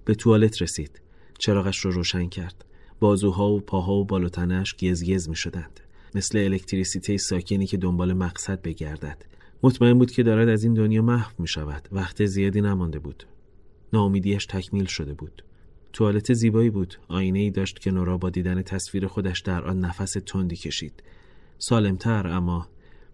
[0.04, 1.00] به توالت رسید.
[1.38, 2.64] چراغش رو روشن کرد.
[3.00, 5.80] بازوها و پاها و بالوتنش گز می شدند
[6.14, 9.24] مثل الکتریسیته ساکنی که دنبال مقصد بگردد.
[9.62, 11.88] مطمئن بود که دارد از این دنیا محو می شود.
[11.92, 13.26] وقت زیادی نمانده بود.
[13.92, 15.44] ناامیدیش تکمیل شده بود.
[15.92, 16.94] توالت زیبایی بود.
[17.08, 21.02] آینه ای داشت که نورا با دیدن تصویر خودش در آن نفس تندی کشید.
[21.58, 22.68] سالمتر اما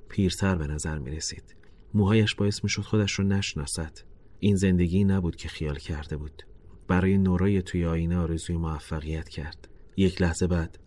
[0.09, 1.55] پیرتر به نظر می رسید.
[1.95, 3.99] موهایش باعث می شد خودش رو نشناسد.
[4.41, 6.43] این زندگی نبود که خیال کرده بود.
[6.89, 9.69] برای نورای توی آینه آرزوی موفقیت کرد.
[9.97, 10.79] یک لحظه بعد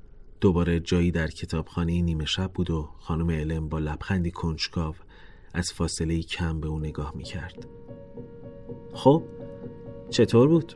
[0.41, 4.95] دوباره جایی در کتابخانه نیمه شب بود و خانم علم با لبخندی کنجکاو
[5.53, 7.67] از فاصله کم به او نگاه می کرد
[8.93, 9.23] خب
[10.09, 10.73] چطور بود؟